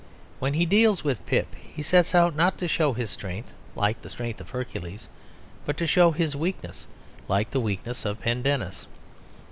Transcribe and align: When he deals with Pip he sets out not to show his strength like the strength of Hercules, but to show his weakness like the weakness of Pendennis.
When 0.39 0.55
he 0.55 0.65
deals 0.65 1.03
with 1.03 1.23
Pip 1.27 1.45
he 1.53 1.83
sets 1.83 2.15
out 2.15 2.35
not 2.35 2.57
to 2.57 2.67
show 2.67 2.93
his 2.93 3.11
strength 3.11 3.53
like 3.75 4.01
the 4.01 4.09
strength 4.09 4.41
of 4.41 4.49
Hercules, 4.49 5.07
but 5.63 5.77
to 5.77 5.85
show 5.85 6.09
his 6.09 6.35
weakness 6.35 6.87
like 7.27 7.51
the 7.51 7.59
weakness 7.59 8.03
of 8.03 8.19
Pendennis. 8.19 8.87